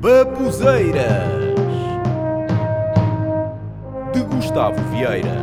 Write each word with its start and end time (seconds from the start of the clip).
Babuzeiras 0.00 1.04
de 4.14 4.22
Gustavo 4.34 4.82
Vieira. 4.90 5.36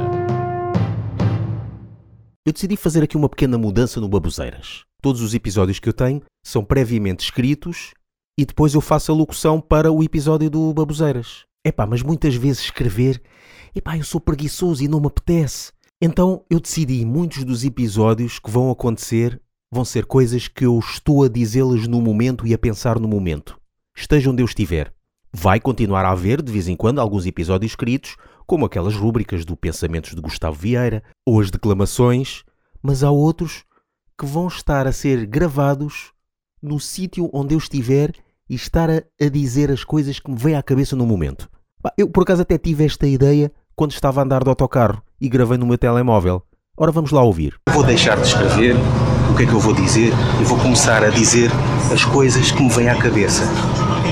Eu 2.44 2.52
decidi 2.52 2.76
fazer 2.76 3.04
aqui 3.04 3.16
uma 3.16 3.30
pequena 3.30 3.56
mudança 3.56 4.02
no 4.02 4.10
Babuzeiras. 4.10 4.84
Todos 5.00 5.22
os 5.22 5.36
episódios 5.36 5.78
que 5.78 5.88
eu 5.88 5.94
tenho 5.94 6.24
são 6.44 6.66
previamente 6.66 7.24
escritos 7.24 7.94
e 8.36 8.48
depois 8.48 8.74
eu 8.74 8.82
faço 8.82 9.12
a 9.12 9.16
locução 9.16 9.62
para 9.62 9.92
o 9.92 10.02
episódio 10.02 10.50
do 10.50 10.74
Babuzeiras. 10.74 11.46
Epá, 11.64 11.86
mas 11.86 12.02
muitas 12.02 12.34
vezes 12.34 12.64
escrever, 12.64 13.22
epá, 13.76 13.96
eu 13.96 14.04
sou 14.04 14.20
preguiçoso 14.20 14.84
e 14.84 14.88
não 14.88 15.00
me 15.00 15.06
apetece. 15.06 15.72
Então 16.02 16.44
eu 16.50 16.60
decidi 16.60 17.06
muitos 17.06 17.44
dos 17.44 17.64
episódios 17.64 18.40
que 18.40 18.50
vão 18.50 18.72
acontecer 18.72 19.40
vão 19.72 19.86
ser 19.86 20.08
coisas 20.08 20.48
que 20.48 20.66
eu 20.66 20.80
estou 20.80 21.24
a 21.24 21.30
dizê-las 21.30 21.88
no 21.88 22.02
momento 22.02 22.48
e 22.48 22.56
a 22.56 22.58
pensar 22.58 23.00
no 23.00 23.08
momento 23.08 23.56
esteja 23.98 24.30
onde 24.30 24.44
eu 24.44 24.46
estiver. 24.46 24.94
Vai 25.34 25.60
continuar 25.60 26.06
a 26.06 26.12
haver, 26.12 26.42
de 26.42 26.52
vez 26.52 26.68
em 26.68 26.76
quando, 26.76 27.00
alguns 27.00 27.26
episódios 27.26 27.72
escritos, 27.72 28.16
como 28.46 28.66
aquelas 28.66 28.96
rúbricas 28.96 29.44
do 29.44 29.58
Pensamentos 29.58 30.16
de 30.16 30.22
Gustavo 30.22 30.56
Vieira 30.56 31.04
ou 31.26 31.42
as 31.42 31.52
declamações, 31.52 32.44
mas 32.82 33.04
há 33.04 33.12
outros 33.12 33.66
que 34.18 34.26
vão 34.26 34.48
estar 34.48 34.88
a 34.88 34.92
ser 34.92 35.26
gravados 35.26 36.12
no 36.62 36.80
sítio 36.80 37.30
onde 37.34 37.56
eu 37.56 37.58
estiver 37.58 38.14
e 38.50 38.56
estar 38.56 38.90
a, 38.90 39.04
a, 39.20 39.30
dizer 39.30 39.70
as 39.72 39.84
coisas 39.84 40.20
que 40.20 40.32
me 40.32 40.38
vêm 40.38 40.56
à 40.56 40.64
cabeça 40.64 40.96
no 40.96 41.06
momento. 41.06 41.50
Eu, 41.98 42.10
por 42.10 42.24
acaso, 42.24 42.42
até 42.42 42.58
tive 42.58 42.86
esta 42.86 43.06
ideia 43.06 43.52
quando 43.76 43.92
estava 43.92 44.22
a 44.22 44.24
andar 44.24 44.44
de 44.44 44.50
autocarro 44.50 45.02
e 45.20 45.28
gravei 45.28 45.58
no 45.58 45.68
meu 45.68 45.78
telemóvel. 45.78 46.42
Ora, 46.78 46.92
vamos 46.92 47.12
lá 47.12 47.22
ouvir. 47.22 47.56
Vou 47.70 47.84
deixar 47.84 48.16
de 48.16 48.28
escrever 48.28 48.76
o 49.32 49.36
que 49.36 49.44
é 49.44 49.46
que 49.46 49.54
eu 49.54 49.60
vou 49.60 49.74
dizer 49.74 50.14
e 50.40 50.44
vou 50.44 50.58
começar 50.58 51.04
a 51.04 51.10
dizer 51.10 51.52
as 51.92 52.06
coisas 52.06 52.52
que 52.52 52.62
me 52.62 52.70
vêm 52.70 52.90
à 52.90 52.98
cabeça. 52.98 53.44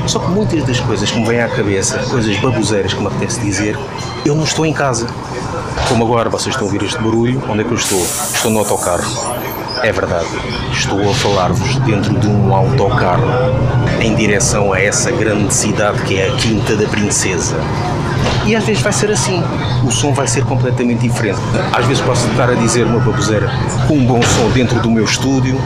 Só 0.07 0.19
que 0.19 0.29
muitas 0.29 0.63
das 0.63 0.79
coisas 0.79 1.09
que 1.09 1.19
me 1.19 1.25
vêm 1.25 1.41
à 1.41 1.47
cabeça, 1.47 1.97
coisas 2.09 2.37
baboseiras 2.37 2.93
que 2.93 3.01
me 3.01 3.07
apetece 3.07 3.39
dizer, 3.39 3.77
eu 4.25 4.35
não 4.35 4.43
estou 4.43 4.65
em 4.65 4.73
casa. 4.73 5.07
Como 5.89 6.03
agora 6.05 6.29
vocês 6.29 6.55
estão 6.55 6.67
a 6.67 6.71
ouvir 6.71 6.85
este 6.85 6.97
barulho, 7.01 7.41
onde 7.49 7.61
é 7.61 7.63
que 7.63 7.71
eu 7.71 7.77
estou? 7.77 8.01
Estou 8.01 8.51
no 8.51 8.59
autocarro. 8.59 9.05
É 9.83 9.91
verdade, 9.91 10.25
estou 10.71 11.09
a 11.09 11.13
falar-vos 11.13 11.75
dentro 11.79 12.17
de 12.17 12.27
um 12.27 12.55
autocarro 12.55 13.27
em 14.01 14.15
direção 14.15 14.73
a 14.73 14.79
essa 14.79 15.11
grande 15.11 15.53
cidade 15.53 16.01
que 16.03 16.19
é 16.19 16.29
a 16.29 16.35
Quinta 16.37 16.75
da 16.75 16.87
Princesa. 16.87 17.55
E 18.45 18.55
às 18.55 18.63
vezes 18.63 18.81
vai 18.81 18.93
ser 18.93 19.11
assim, 19.11 19.43
o 19.83 19.91
som 19.91 20.13
vai 20.13 20.27
ser 20.27 20.43
completamente 20.45 21.01
diferente. 21.01 21.39
Às 21.73 21.85
vezes 21.85 22.01
posso 22.03 22.27
estar 22.27 22.49
a 22.49 22.53
dizer 22.53 22.85
uma 22.85 22.99
baboseira 22.99 23.49
com 23.87 23.95
um 23.95 24.05
bom 24.05 24.21
som 24.21 24.49
dentro 24.49 24.79
do 24.79 24.89
meu 24.89 25.03
estúdio, 25.03 25.59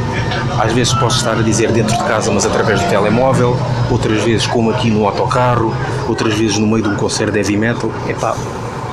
às 0.60 0.74
vezes 0.74 0.94
posso 0.94 1.18
estar 1.18 1.38
a 1.38 1.42
dizer 1.42 1.72
dentro 1.72 1.96
de 1.96 2.04
casa, 2.04 2.32
mas 2.32 2.46
através 2.46 2.82
do 2.82 2.90
telemóvel, 2.90 3.58
outras 3.90 4.24
vezes 4.24 4.48
como 4.48 4.72
aqui 4.72 4.90
no 4.90 5.06
autocarro, 5.06 5.74
outras 6.08 6.34
vezes 6.34 6.58
no 6.58 6.68
meio 6.68 6.84
de 6.84 6.90
um 6.90 6.96
concerto 6.96 7.34
de 7.34 7.40
heavy 7.40 7.58
metal. 7.58 7.92
Epá, 8.08 8.36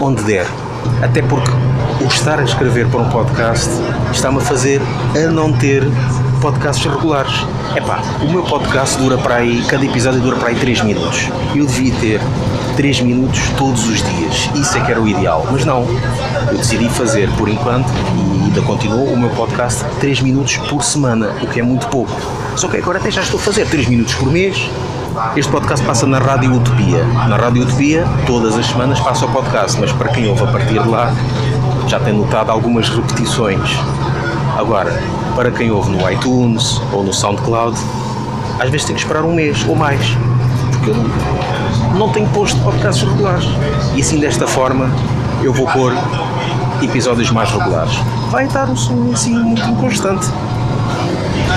onde 0.00 0.22
der. 0.22 0.46
Até 1.02 1.22
porque 1.22 1.50
o 2.00 2.06
estar 2.06 2.38
a 2.38 2.44
escrever 2.44 2.86
para 2.88 3.00
um 3.00 3.08
podcast 3.08 3.70
está-me 4.12 4.38
a 4.38 4.40
fazer 4.40 4.80
a 5.14 5.30
não 5.30 5.52
ter 5.52 5.82
podcasts 6.40 6.84
regulares. 6.84 7.32
Epá, 7.74 8.00
o 8.22 8.30
meu 8.30 8.42
podcast 8.42 8.96
dura 8.98 9.18
para 9.18 9.36
aí, 9.36 9.64
cada 9.68 9.84
episódio 9.84 10.20
dura 10.20 10.36
para 10.36 10.48
aí 10.48 10.54
3 10.54 10.82
minutos. 10.82 11.28
Eu 11.54 11.66
devia 11.66 11.94
ter 11.94 12.20
3 12.76 13.00
minutos 13.00 13.40
todos 13.56 13.88
os 13.88 14.02
dias. 14.02 14.50
Isso 14.54 14.76
é 14.76 14.80
que 14.80 14.90
era 14.90 15.00
o 15.00 15.08
ideal. 15.08 15.46
Mas 15.50 15.64
não. 15.64 15.86
Eu 16.50 16.58
decidi 16.58 16.88
fazer, 16.88 17.28
por 17.32 17.48
enquanto, 17.48 17.88
ainda 18.46 18.62
continuo, 18.62 19.12
o 19.12 19.18
meu 19.18 19.30
podcast 19.30 19.84
3 19.98 20.20
minutos 20.20 20.56
por 20.56 20.82
semana, 20.82 21.34
o 21.42 21.46
que 21.48 21.58
é 21.58 21.62
muito 21.62 21.88
pouco. 21.88 22.12
Só 22.54 22.68
que 22.68 22.76
agora 22.76 22.98
até 22.98 23.10
já 23.10 23.20
estou 23.20 23.40
a 23.40 23.42
fazer 23.42 23.66
3 23.66 23.88
minutos 23.88 24.14
por 24.14 24.30
mês. 24.30 24.70
Este 25.34 25.50
podcast 25.50 25.84
passa 25.84 26.06
na 26.06 26.18
Rádio 26.18 26.54
Utopia. 26.54 27.04
Na 27.28 27.36
Rádio 27.36 27.64
Utopia, 27.64 28.06
todas 28.24 28.56
as 28.56 28.66
semanas 28.66 29.00
passa 29.00 29.26
o 29.26 29.32
podcast, 29.32 29.80
mas 29.80 29.90
para 29.92 30.10
quem 30.10 30.28
ouve 30.28 30.44
a 30.44 30.46
partir 30.46 30.80
de 30.80 30.88
lá, 30.88 31.12
já 31.88 31.98
tem 31.98 32.14
notado 32.14 32.50
algumas 32.50 32.88
repetições. 32.88 33.68
Agora, 34.56 35.02
para 35.34 35.50
quem 35.50 35.70
ouve 35.72 35.90
no 35.90 36.08
iTunes 36.10 36.80
ou 36.92 37.02
no 37.02 37.12
SoundCloud, 37.12 37.76
às 38.60 38.70
vezes 38.70 38.86
tem 38.86 38.94
que 38.94 39.02
esperar 39.02 39.24
um 39.24 39.34
mês 39.34 39.66
ou 39.68 39.74
mais, 39.74 40.06
porque 40.70 40.90
eu 40.90 40.96
não 41.98 42.10
tenho 42.10 42.28
posto 42.28 42.60
podcasts 42.60 43.02
regulares. 43.02 43.46
E 43.96 44.00
assim, 44.00 44.20
desta 44.20 44.46
forma, 44.46 44.88
eu 45.42 45.52
vou 45.52 45.66
pôr 45.66 45.92
episódios 46.82 47.30
mais 47.30 47.50
regulares. 47.50 47.94
Vai 48.30 48.46
estar 48.46 48.68
um 48.68 48.76
som 48.76 49.10
assim 49.12 49.34
muito 49.34 49.62
inconstante, 49.62 50.26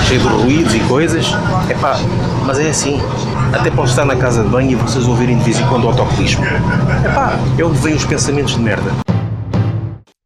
cheio 0.07 0.21
de 0.21 0.27
ruídos 0.27 0.75
e 0.75 0.79
coisas. 0.81 1.27
Epá, 1.69 1.95
mas 2.45 2.59
é 2.59 2.69
assim. 2.69 2.99
Até 3.53 3.71
posso 3.71 3.91
estar 3.91 4.05
na 4.05 4.15
casa 4.15 4.43
de 4.43 4.49
banho 4.49 4.71
e 4.71 4.75
vocês 4.75 5.07
ouvirem 5.07 5.37
de 5.37 5.43
vez 5.43 5.59
em 5.59 5.67
quando 5.67 5.85
o 5.85 5.87
autocolismo. 5.87 6.45
Epá, 6.45 7.33
é 7.57 7.63
onde 7.63 7.79
vêm 7.79 7.95
os 7.95 8.05
pensamentos 8.05 8.53
de 8.53 8.61
merda. 8.61 8.91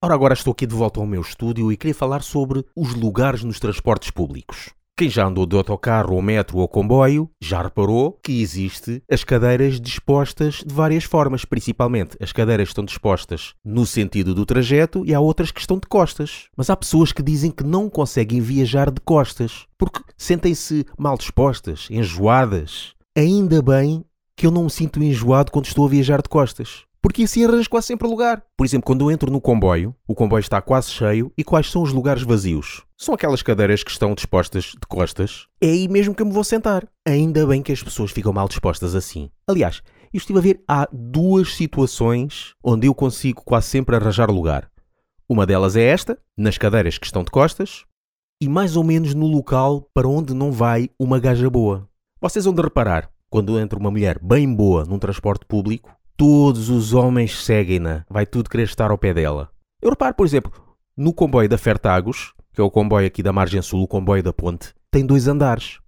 Ora, 0.04 0.14
agora 0.14 0.34
estou 0.34 0.52
aqui 0.52 0.68
de 0.68 0.76
volta 0.76 1.00
ao 1.00 1.06
meu 1.06 1.22
estúdio 1.22 1.72
e 1.72 1.78
queria 1.78 1.96
falar 1.96 2.22
sobre 2.22 2.66
os 2.76 2.94
lugares 2.94 3.44
nos 3.44 3.60
transportes 3.60 4.12
públicos. 4.12 4.72
Quem 4.96 5.10
já 5.10 5.26
andou 5.26 5.48
de 5.48 5.56
autocarro 5.56 6.14
ou 6.14 6.22
metro 6.22 6.60
ou 6.60 6.68
comboio 6.68 7.28
já 7.42 7.64
reparou 7.64 8.20
que 8.24 8.44
existe 8.44 9.02
as 9.12 9.24
cadeiras 9.24 9.82
dispostas 9.82 10.64
de 10.64 10.72
várias 10.72 11.04
formas, 11.04 11.44
principalmente 11.44 12.16
as 12.22 12.32
cadeiras 12.32 12.68
estão 12.68 12.86
dispostas 12.86 13.56
no 13.66 13.88
sentido 13.88 14.36
do 14.36 14.46
trajeto 14.46 15.04
e 15.04 15.12
há 15.12 15.20
outras 15.20 15.50
que 15.50 15.60
estão 15.60 15.80
de 15.80 15.88
costas. 15.88 16.48
Mas 16.56 16.70
há 16.70 16.78
pessoas 16.78 17.12
que 17.12 17.24
dizem 17.24 17.50
que 17.50 17.64
não 17.64 17.90
conseguem 17.90 18.40
viajar 18.40 18.92
de 18.92 19.02
costas 19.02 19.66
porque 19.80 20.00
sentem-se 20.16 20.86
mal 20.96 21.18
dispostas, 21.18 21.88
enjoadas. 21.90 22.94
Ainda 23.18 23.64
bem 23.64 24.06
que 24.38 24.46
eu 24.46 24.52
não 24.52 24.66
me 24.66 24.70
sinto 24.70 25.02
enjoado 25.02 25.52
quando 25.52 25.66
estou 25.66 25.88
a 25.88 25.90
viajar 25.90 26.22
de 26.22 26.30
costas 26.30 26.86
porque 27.04 27.24
assim 27.24 27.44
arranjo 27.44 27.70
quase 27.70 27.88
sempre 27.88 28.08
lugar. 28.08 28.42
Por 28.56 28.66
exemplo, 28.66 28.86
quando 28.86 29.04
eu 29.04 29.12
entro 29.12 29.30
no 29.30 29.42
comboio, 29.42 29.94
o 30.08 30.16
comboio 30.16 30.40
está 30.40 30.62
quase 30.62 30.90
cheio 30.90 31.34
e 31.38 31.44
quais 31.44 31.70
são 31.70 31.84
os 31.84 31.92
lugares 31.92 32.24
vazios? 32.24 32.84
São 33.04 33.16
aquelas 33.16 33.44
cadeiras 33.44 33.84
que 33.84 33.92
estão 33.92 34.16
dispostas 34.16 34.64
de 34.64 34.88
costas. 34.88 35.46
É 35.60 35.68
aí 35.68 35.90
mesmo 35.90 36.16
que 36.16 36.22
eu 36.22 36.26
me 36.26 36.32
vou 36.32 36.42
sentar. 36.42 36.88
Ainda 37.06 37.46
bem 37.46 37.62
que 37.62 37.74
as 37.74 37.84
pessoas 37.84 38.12
ficam 38.12 38.32
mal 38.32 38.48
dispostas 38.48 38.96
assim. 38.96 39.30
Aliás, 39.46 39.82
eu 40.14 40.18
estive 40.18 40.40
a 40.40 40.42
ver, 40.42 40.64
há 40.66 40.88
duas 40.90 41.54
situações 41.54 42.54
onde 42.64 42.88
eu 42.88 42.96
consigo 42.96 43.44
quase 43.44 43.68
sempre 43.68 43.94
arranjar 43.94 44.32
lugar. 44.32 44.72
Uma 45.28 45.46
delas 45.46 45.76
é 45.76 45.84
esta, 45.84 46.18
nas 46.38 46.58
cadeiras 46.58 46.98
que 46.98 47.06
estão 47.06 47.26
de 47.26 47.30
costas, 47.30 47.84
e 48.42 48.48
mais 48.48 48.78
ou 48.78 48.86
menos 48.86 49.14
no 49.14 49.28
local 49.28 49.82
para 49.94 50.08
onde 50.08 50.34
não 50.34 50.50
vai 50.50 50.90
uma 50.98 51.20
gaja 51.20 51.50
boa. 51.50 51.86
Vocês 52.22 52.46
vão 52.46 52.54
de 52.54 52.62
reparar, 52.62 53.12
quando 53.30 53.60
entra 53.60 53.78
uma 53.78 53.92
mulher 53.92 54.18
bem 54.24 54.56
boa 54.56 54.86
num 54.86 54.98
transporte 54.98 55.46
público, 55.46 55.94
todos 56.16 56.70
os 56.70 56.94
homens 56.94 57.44
seguem-na, 57.44 58.06
vai 58.10 58.26
tudo 58.26 58.50
querer 58.50 58.64
estar 58.64 58.92
ao 58.92 58.98
pé 58.98 59.14
dela. 59.14 59.50
Eu 59.82 59.90
reparo, 59.90 60.16
por 60.16 60.26
exemplo, 60.26 60.54
no 60.96 61.14
comboio 61.14 61.50
da 61.50 61.58
Fertagos, 61.58 62.34
que 62.54 62.62
é 62.62 62.64
o 62.64 62.70
comboio 62.70 63.08
aqui 63.08 63.24
da 63.24 63.34
margem 63.34 63.62
sul, 63.62 63.82
o 63.82 63.88
comboio 63.88 64.22
da 64.22 64.32
ponte, 64.32 64.74
tem 64.92 65.06
dois 65.06 65.28
andares. 65.28 65.80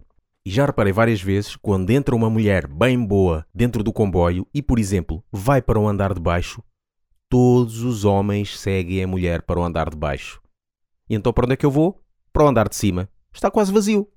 E 0.44 0.50
já 0.50 0.66
reparei 0.66 0.92
várias 0.92 1.20
vezes, 1.20 1.56
quando 1.56 1.90
entra 1.90 2.14
uma 2.14 2.28
mulher 2.28 2.66
bem 2.66 3.04
boa 3.04 3.46
dentro 3.54 3.82
do 3.82 3.92
comboio 3.92 4.46
e, 4.52 4.60
por 4.60 4.78
exemplo, 4.78 5.24
vai 5.30 5.62
para 5.62 5.78
o 5.78 5.88
andar 5.88 6.12
de 6.12 6.20
baixo, 6.20 6.62
todos 7.28 7.82
os 7.82 8.04
homens 8.04 8.58
seguem 8.58 9.02
a 9.02 9.06
mulher 9.06 9.42
para 9.42 9.60
o 9.60 9.64
andar 9.64 9.90
de 9.90 9.96
baixo. 9.96 10.40
E 11.08 11.14
então 11.14 11.32
para 11.32 11.46
onde 11.46 11.54
é 11.54 11.56
que 11.56 11.66
eu 11.66 11.70
vou? 11.70 12.00
Para 12.32 12.44
o 12.44 12.48
andar 12.48 12.68
de 12.68 12.76
cima. 12.76 13.08
Está 13.32 13.50
quase 13.50 13.72
vazio. 13.72 14.08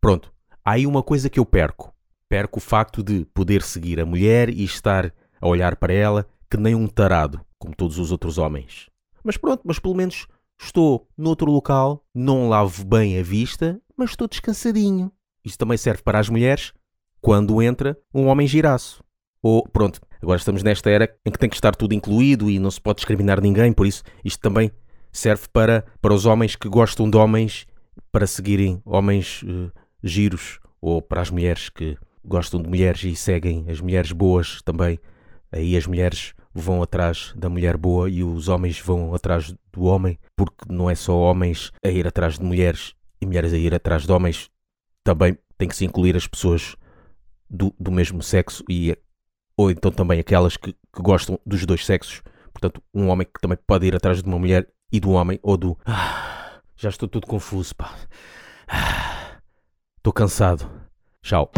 Pronto. 0.00 0.32
Há 0.64 0.72
aí 0.72 0.86
uma 0.86 1.02
coisa 1.02 1.30
que 1.30 1.38
eu 1.38 1.46
perco. 1.46 1.92
Perco 2.28 2.58
o 2.58 2.62
facto 2.62 3.02
de 3.02 3.24
poder 3.26 3.62
seguir 3.62 4.00
a 4.00 4.06
mulher 4.06 4.48
e 4.48 4.64
estar 4.64 5.12
a 5.40 5.46
olhar 5.48 5.76
para 5.76 5.92
ela 5.92 6.26
que 6.50 6.56
nem 6.56 6.74
um 6.74 6.88
tarado, 6.88 7.40
como 7.58 7.74
todos 7.74 7.98
os 7.98 8.10
outros 8.10 8.38
homens. 8.38 8.88
Mas 9.22 9.36
pronto, 9.36 9.62
mas 9.64 9.78
pelo 9.78 9.94
menos 9.94 10.26
estou 10.58 11.08
noutro 11.16 11.50
local, 11.50 12.04
não 12.14 12.48
lavo 12.48 12.84
bem 12.84 13.18
a 13.18 13.22
vista, 13.22 13.80
mas 13.96 14.10
estou 14.10 14.28
descansadinho. 14.28 15.10
Isto 15.44 15.58
também 15.58 15.76
serve 15.76 16.02
para 16.02 16.18
as 16.18 16.28
mulheres 16.28 16.72
quando 17.20 17.62
entra 17.62 17.98
um 18.14 18.26
homem 18.26 18.46
giraço. 18.46 19.02
Ou, 19.42 19.62
pronto, 19.68 20.00
agora 20.22 20.38
estamos 20.38 20.62
nesta 20.62 20.90
era 20.90 21.14
em 21.24 21.30
que 21.30 21.38
tem 21.38 21.48
que 21.48 21.56
estar 21.56 21.74
tudo 21.74 21.94
incluído 21.94 22.50
e 22.50 22.58
não 22.58 22.70
se 22.70 22.80
pode 22.80 22.96
discriminar 22.96 23.40
ninguém, 23.40 23.72
por 23.72 23.86
isso 23.86 24.02
isto 24.24 24.40
também 24.40 24.70
serve 25.12 25.46
para, 25.52 25.84
para 26.00 26.12
os 26.12 26.26
homens 26.26 26.56
que 26.56 26.68
gostam 26.68 27.08
de 27.08 27.16
homens 27.16 27.66
para 28.10 28.26
seguirem 28.26 28.82
homens 28.84 29.42
uh, 29.42 29.70
giros 30.02 30.58
ou 30.80 31.00
para 31.00 31.20
as 31.20 31.30
mulheres 31.30 31.68
que 31.70 31.96
gostam 32.24 32.60
de 32.60 32.68
mulheres 32.68 33.04
e 33.04 33.14
seguem 33.14 33.66
as 33.68 33.80
mulheres 33.80 34.12
boas 34.12 34.60
também 34.62 34.98
Aí 35.56 35.76
as 35.76 35.86
mulheres 35.86 36.34
vão 36.60 36.82
atrás 36.82 37.32
da 37.36 37.48
mulher 37.48 37.76
boa 37.76 38.08
e 38.08 38.22
os 38.22 38.48
homens 38.48 38.80
vão 38.80 39.14
atrás 39.14 39.54
do 39.72 39.84
homem, 39.84 40.18
porque 40.34 40.64
não 40.68 40.88
é 40.88 40.94
só 40.94 41.16
homens 41.16 41.72
a 41.84 41.88
ir 41.88 42.06
atrás 42.06 42.38
de 42.38 42.44
mulheres 42.44 42.94
e 43.20 43.26
mulheres 43.26 43.52
a 43.52 43.56
ir 43.56 43.74
atrás 43.74 44.04
de 44.04 44.12
homens, 44.12 44.50
também 45.02 45.38
tem 45.56 45.68
que 45.68 45.76
se 45.76 45.84
incluir 45.84 46.16
as 46.16 46.26
pessoas 46.26 46.76
do, 47.48 47.74
do 47.78 47.90
mesmo 47.90 48.22
sexo 48.22 48.64
e 48.68 48.96
ou 49.56 49.70
então 49.70 49.90
também 49.90 50.20
aquelas 50.20 50.56
que, 50.56 50.72
que 50.72 51.02
gostam 51.02 51.40
dos 51.46 51.64
dois 51.64 51.84
sexos. 51.84 52.22
Portanto, 52.52 52.82
um 52.92 53.08
homem 53.08 53.26
que 53.26 53.40
também 53.40 53.58
pode 53.66 53.86
ir 53.86 53.94
atrás 53.94 54.22
de 54.22 54.28
uma 54.28 54.38
mulher 54.38 54.68
e 54.92 55.00
do 55.00 55.10
homem 55.10 55.38
ou 55.42 55.56
do. 55.56 55.78
Ah, 55.84 56.60
já 56.76 56.88
estou 56.88 57.08
tudo 57.08 57.26
confuso, 57.26 57.74
pá. 57.74 57.94
Ah, 58.68 59.38
estou 59.96 60.12
cansado. 60.12 60.70
Tchau. 61.22 61.50